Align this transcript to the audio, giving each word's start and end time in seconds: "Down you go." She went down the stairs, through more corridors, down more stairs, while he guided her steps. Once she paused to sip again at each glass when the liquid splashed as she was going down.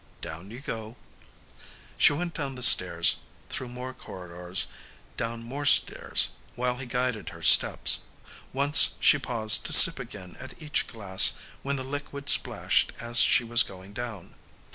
"Down 0.19 0.49
you 0.49 0.61
go." 0.61 0.97
She 1.95 2.11
went 2.11 2.33
down 2.33 2.55
the 2.55 2.63
stairs, 2.63 3.17
through 3.49 3.67
more 3.67 3.93
corridors, 3.93 4.65
down 5.15 5.43
more 5.43 5.67
stairs, 5.67 6.29
while 6.55 6.77
he 6.77 6.87
guided 6.87 7.29
her 7.29 7.43
steps. 7.43 7.99
Once 8.51 8.95
she 8.99 9.19
paused 9.19 9.63
to 9.67 9.73
sip 9.73 9.99
again 9.99 10.35
at 10.39 10.59
each 10.59 10.87
glass 10.87 11.33
when 11.61 11.75
the 11.75 11.83
liquid 11.83 12.29
splashed 12.29 12.93
as 12.99 13.19
she 13.19 13.43
was 13.43 13.61
going 13.61 13.93
down. 13.93 14.33